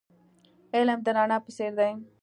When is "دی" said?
1.79-1.91